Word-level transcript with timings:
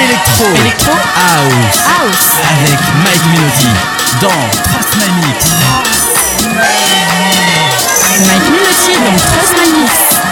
Electro 0.00 0.92
House. 1.16 1.80
Avec 2.50 2.78
Mike 3.02 3.26
Melody 3.32 3.68
dans 4.20 4.28
39 4.28 5.08
minutes. 5.16 5.46
Mike 8.26 8.48
Melody 8.50 8.92
dans 9.04 9.16
39 9.16 9.74
minutes. 9.74 10.27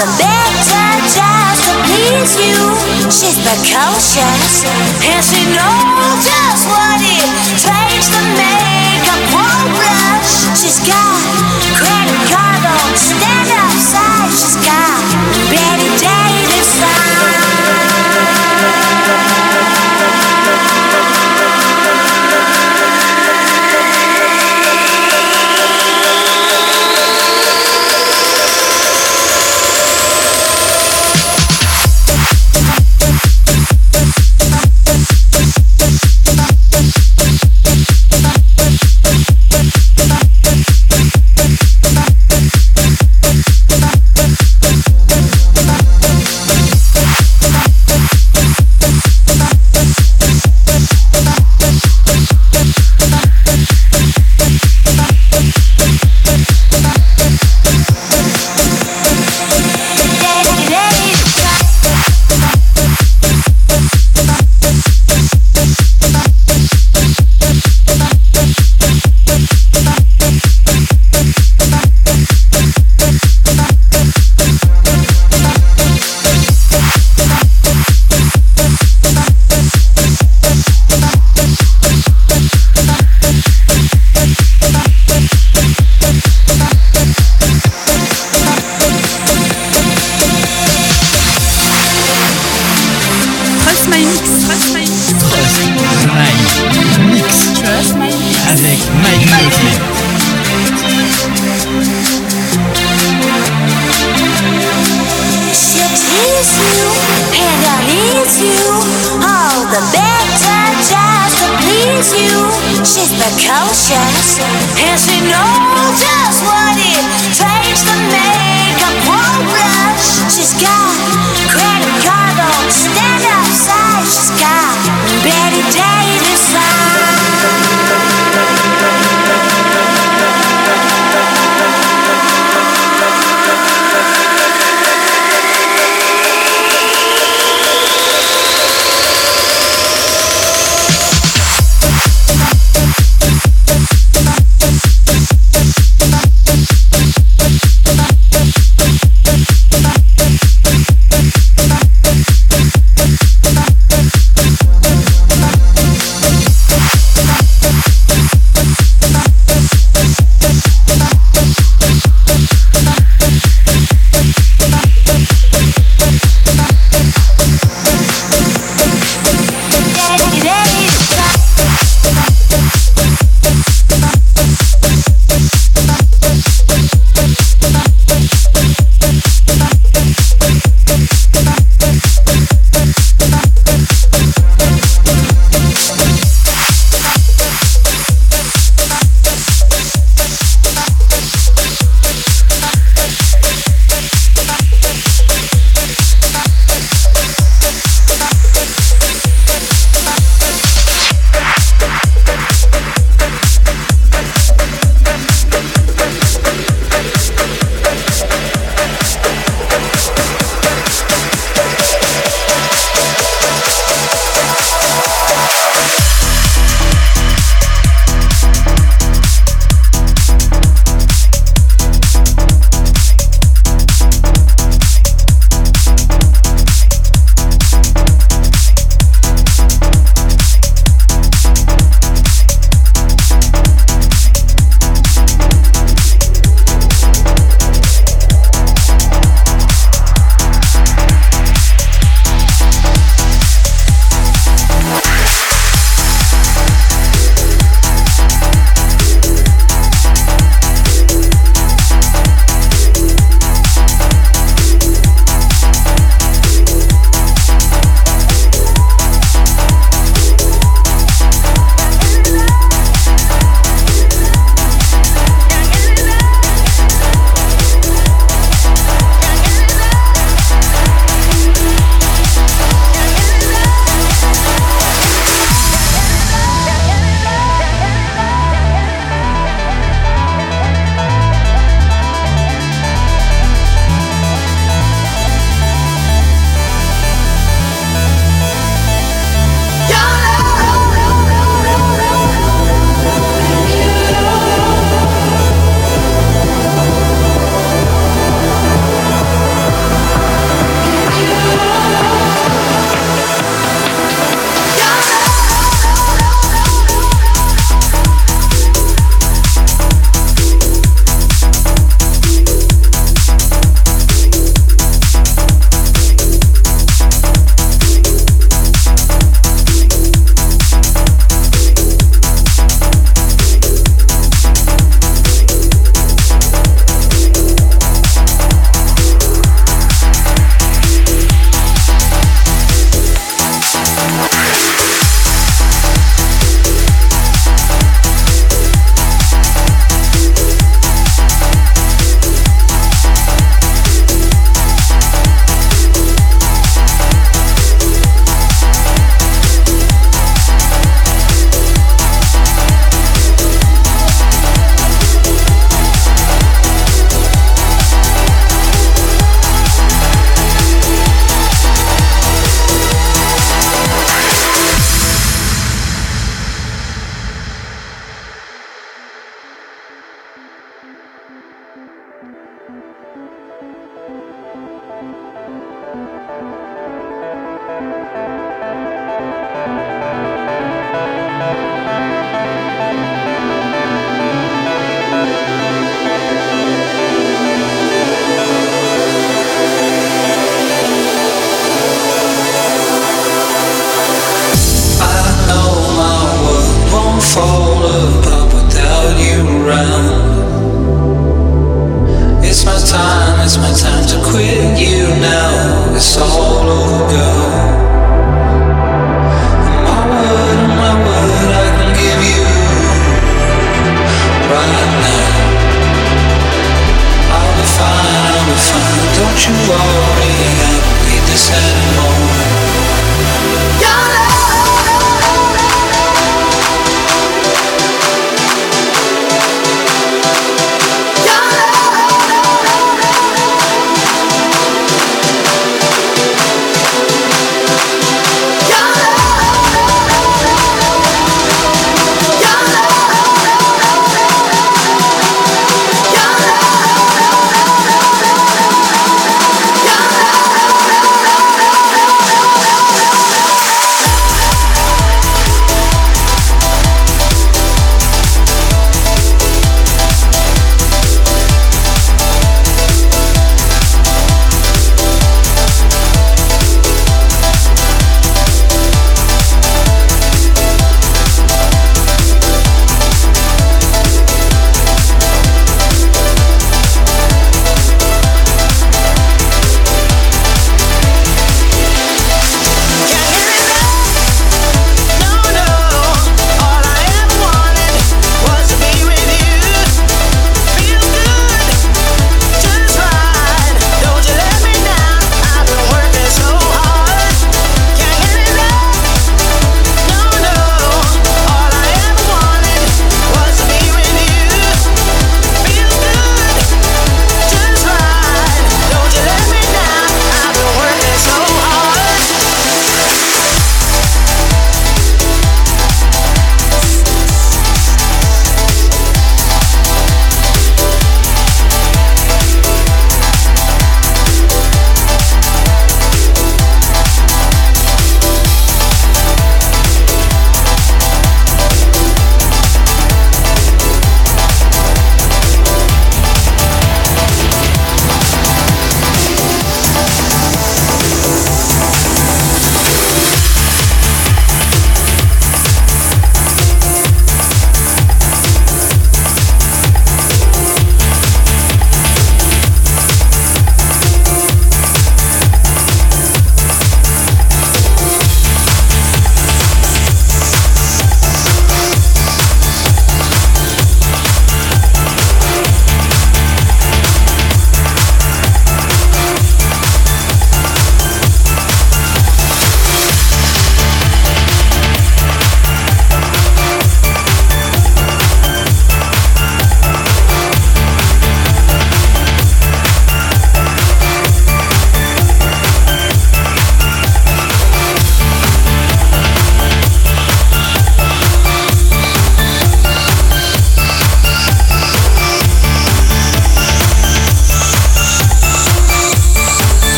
A 0.00 0.06
better 0.16 0.88
just 1.12 1.60
to 1.68 1.74
please 1.84 2.32
you. 2.40 2.56
She's 3.12 3.36
precocious, 3.36 4.64
and 4.64 5.20
she 5.20 5.44
knows 5.52 6.24
just 6.24 6.64
what 6.72 7.04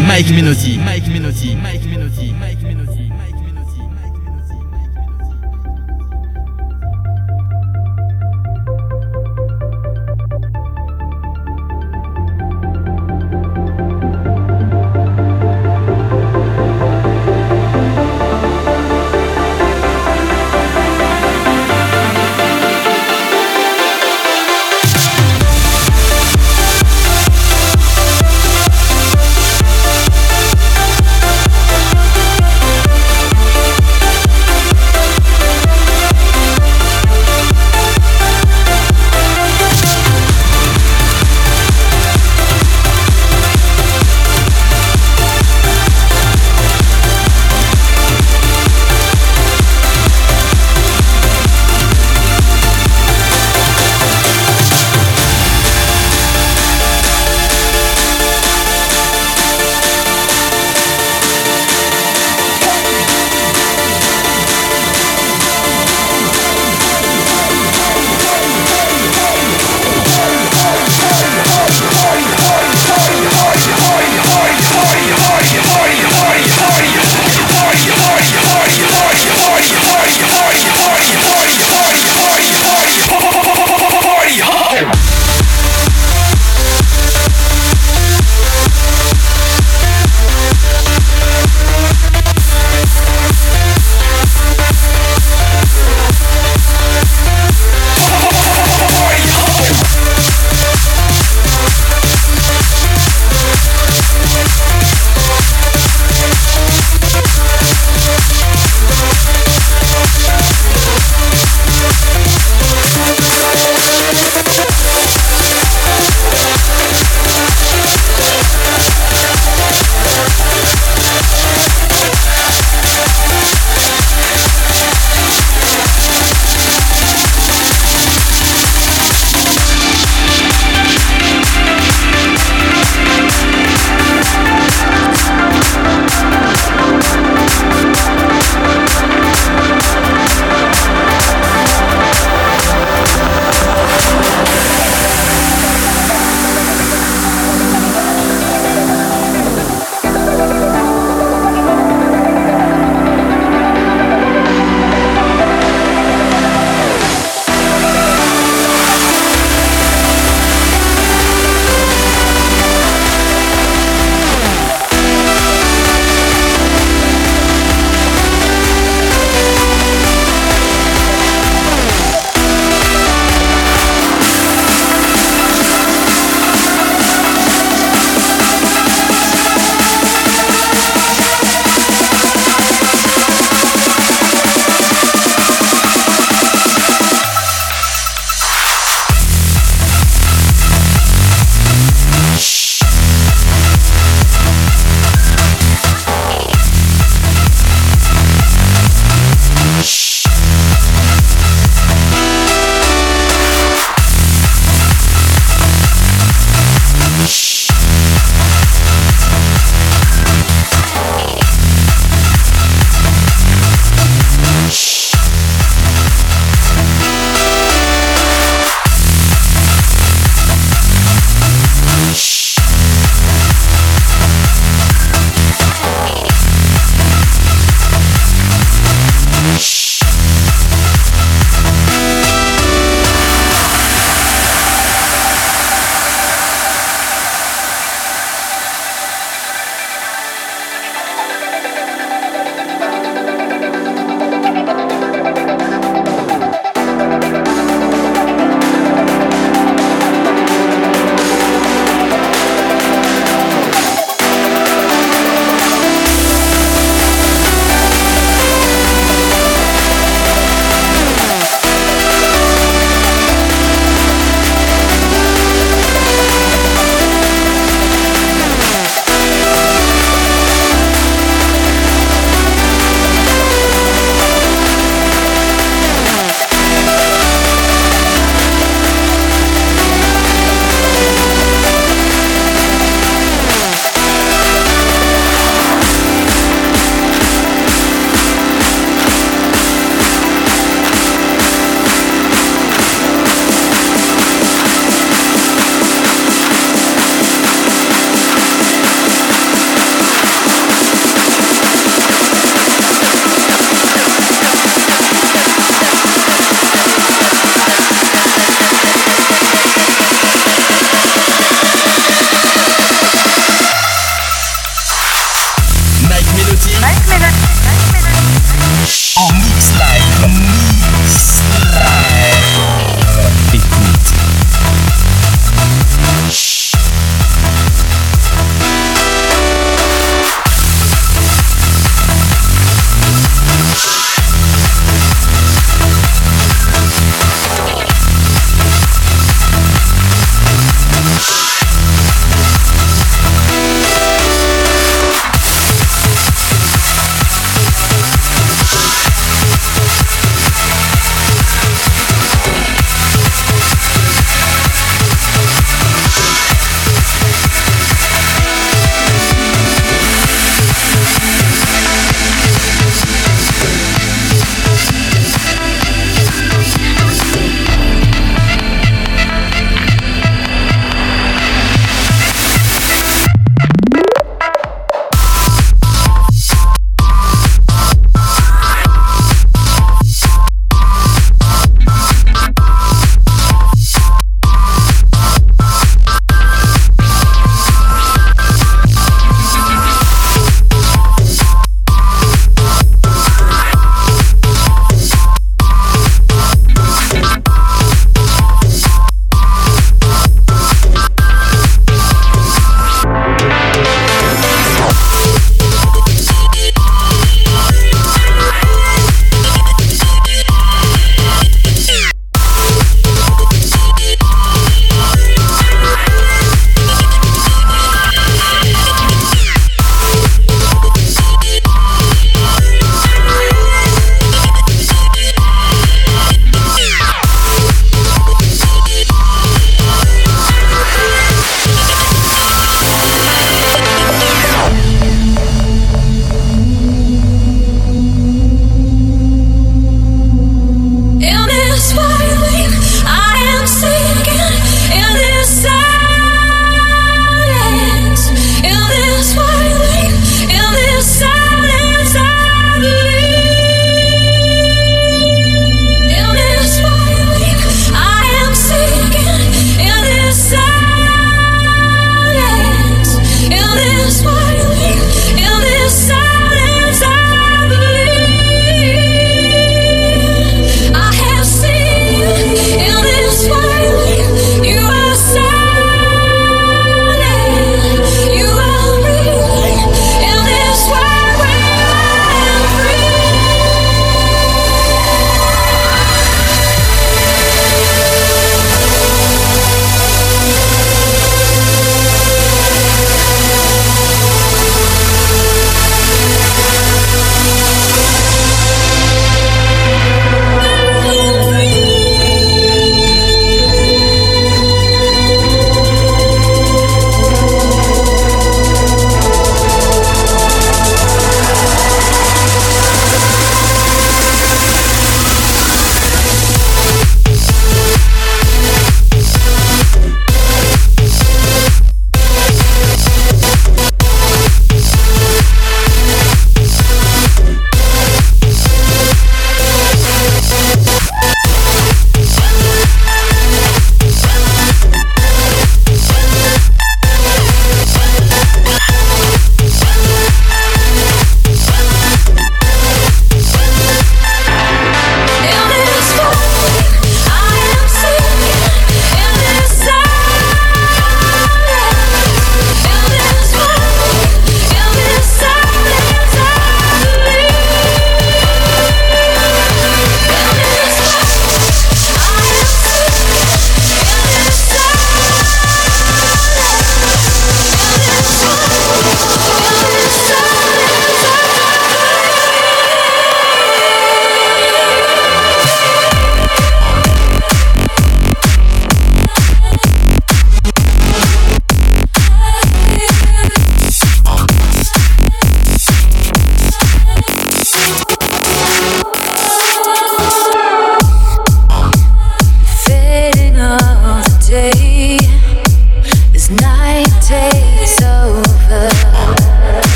Mike 0.00 0.32
Menotti, 0.32 0.78